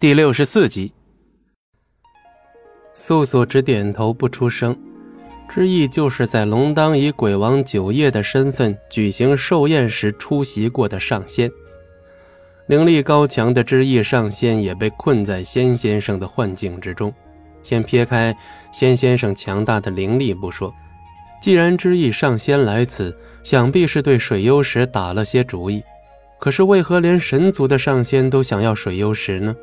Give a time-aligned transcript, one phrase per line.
[0.00, 0.94] 第六十四集，
[2.94, 4.74] 素素只点头不出声。
[5.46, 11.50] 之意就是在龙当以鬼王九叶的身份举行寿宴时出席过的上仙。
[12.66, 17.12] 灵力高强的之意上仙也被困在仙先生的幻境之中。
[17.62, 18.34] 先撇开
[18.72, 20.74] 仙先生强大的灵力不说，
[21.42, 23.14] 既然之意上仙来此，
[23.44, 25.82] 想必是对水幽石打了些主意。
[26.38, 29.54] 可是为何连神族的上仙都想要水幽石呢？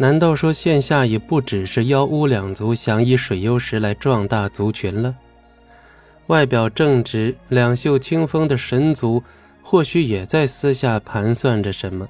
[0.00, 5.14] 难道说线下已不只是妖巫两族想以水幽石来壮大族群了？
[6.28, 9.22] 外表正直、两袖清风的神族，
[9.60, 12.08] 或许也在私下盘算着什么。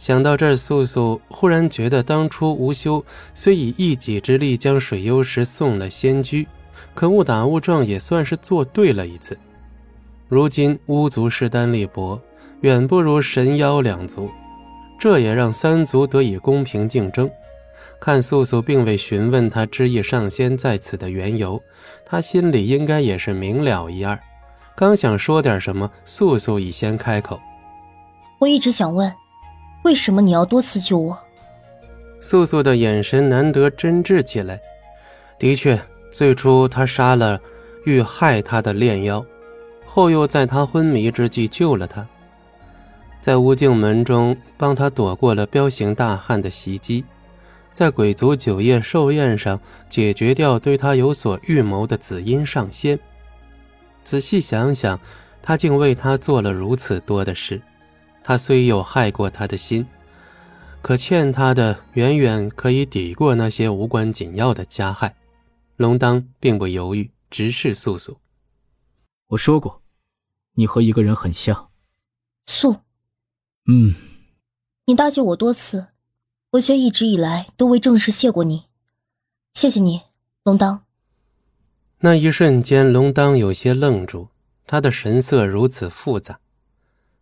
[0.00, 3.04] 想到这儿，素素忽然觉得，当初吴修
[3.34, 6.44] 虽以一己之力将水幽石送了仙居，
[6.92, 9.38] 可误打误撞也算是做对了一次。
[10.26, 12.20] 如今巫族势单力薄，
[12.62, 14.28] 远不如神妖两族。
[15.00, 17.28] 这也让三族得以公平竞争。
[17.98, 21.60] 看素素并未询问他知意上仙在此的缘由，
[22.04, 24.18] 他心里应该也是明了一二。
[24.76, 27.40] 刚想说点什么，素素已先开口
[28.38, 29.10] ：“我一直想问，
[29.84, 31.18] 为什么你要多次救我？”
[32.20, 34.60] 素素的眼神难得真挚起来。
[35.38, 35.80] 的确，
[36.12, 37.40] 最初他杀了
[37.84, 39.24] 欲害他的炼妖，
[39.86, 42.06] 后又在他昏迷之际救了他。
[43.20, 47.04] 在无尽门中帮他躲过了彪形大汉的袭击，
[47.74, 52.98] 在鬼族九夜寿宴上解决掉对他有所预谋的紫阴上仙。
[54.02, 54.98] 仔细想想，
[55.42, 57.60] 他竟为他做了如此多的事。
[58.24, 59.86] 他虽有害过他的心，
[60.80, 65.14] 可欠他的远远可以抵过那些无关紧要的加害。
[65.76, 68.18] 龙当并不犹豫，直视素素
[69.28, 69.82] ：“我说过，
[70.54, 71.68] 你和一个人很像。”
[72.46, 72.76] 素。
[73.66, 73.94] 嗯，
[74.86, 75.88] 你搭救我多次，
[76.52, 78.64] 我却一直以来都未正式谢过你。
[79.52, 80.00] 谢谢你，
[80.42, 80.84] 龙当。
[81.98, 84.28] 那一瞬间，龙当有些愣住，
[84.66, 86.40] 他的神色如此复杂，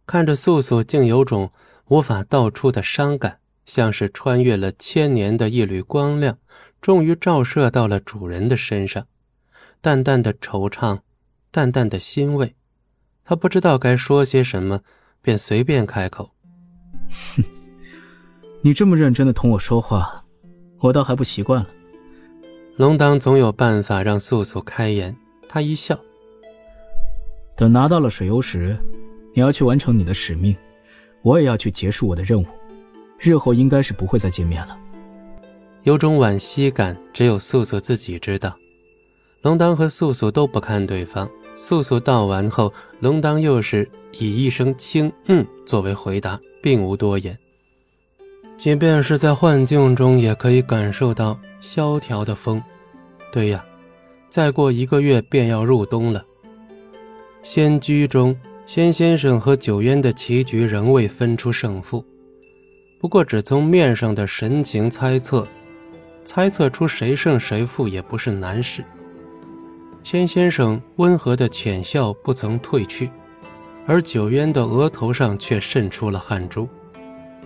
[0.07, 1.51] 看着素素，竟有种
[1.89, 6.39] 无法道出的伤感，像是穿越了千年的一缕光亮，
[6.81, 9.07] 终于照射到了主人的身上，
[9.83, 11.01] 淡淡的惆怅，
[11.51, 12.55] 淡淡的欣慰。
[13.25, 14.81] 他不知道该说些什么。
[15.21, 16.31] 便随便开口
[17.37, 17.45] ：“哼，
[18.63, 20.25] 你这么认真的同我说话，
[20.81, 21.69] 我倒还不习惯了。”
[22.77, 25.15] 龙当总有办法让素素开言。
[25.49, 25.99] 他一笑
[27.57, 28.77] ：“等拿到了水幽石，
[29.35, 30.55] 你要去完成你的使命，
[31.23, 32.47] 我也要去结束我的任务。
[33.19, 34.79] 日后应该是不会再见面了。”
[35.85, 38.55] 有种惋惜感，只有素素自己知道。
[39.41, 41.29] 龙当和素素都不看对方。
[41.61, 47.37] 素素道完后，龙当又是以一声轻嗯作为回答，并无多言。
[48.57, 52.63] 即便是在幻境中，也可以感受到萧条的风。
[53.33, 53.65] 对呀，
[54.31, 56.25] 再过一个月便要入冬了。
[57.43, 62.05] 仙居中，仙先生和九渊的棋局仍未分出胜负，
[63.01, 65.45] 不过只从面上的神情猜测，
[66.23, 68.85] 猜测出谁胜谁负也不是难事。
[70.09, 73.11] 千先生温和的浅笑不曾褪去，
[73.87, 76.67] 而九渊的额头上却渗出了汗珠，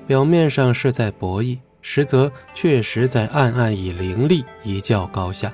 [0.07, 5.53] 表面上是在博弈，实则确实在暗暗以灵力一较高下。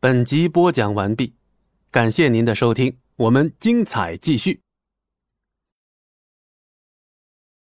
[0.00, 1.32] 本集播讲完毕，
[1.92, 4.61] 感谢您的收听，我们精彩继续。